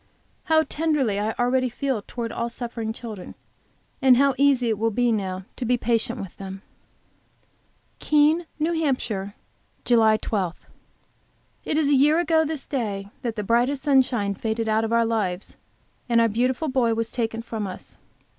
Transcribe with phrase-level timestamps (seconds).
[0.45, 3.35] How tenderly I already feel towards all suffering children,
[4.01, 6.63] and how easy it will be now to be patient with them!
[7.99, 8.75] KEENE, N.
[8.77, 9.11] H.
[9.85, 10.65] JULY 12.
[11.65, 15.05] It is a year ago this day that the brightest sunshine faded out of our
[15.05, 15.55] lives,
[16.09, 17.99] and our beautiful boy was taken from us.